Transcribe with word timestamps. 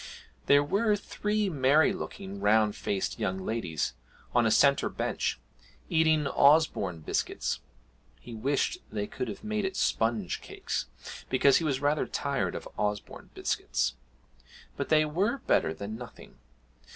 There 0.47 0.63
were 0.63 0.95
three 0.95 1.47
merry 1.47 1.93
looking, 1.93 2.39
round 2.39 2.75
faced 2.75 3.19
young 3.19 3.37
ladies 3.37 3.93
on 4.33 4.47
a 4.47 4.49
centre 4.49 4.89
bench, 4.89 5.39
eating 5.91 6.25
Osborne 6.25 7.01
biscuits. 7.01 7.59
He 8.19 8.33
wished 8.33 8.79
they 8.91 9.05
could 9.05 9.27
have 9.27 9.43
made 9.43 9.63
it 9.63 9.75
sponge 9.75 10.41
cakes, 10.41 10.87
because 11.29 11.57
he 11.57 11.63
was 11.63 11.81
rather 11.81 12.07
tired 12.07 12.55
of 12.55 12.67
Osborne 12.79 13.29
biscuits; 13.35 13.93
but 14.75 14.89
they 14.89 15.05
were 15.05 15.37
better 15.45 15.71
than 15.71 15.97
nothing. 15.97 16.39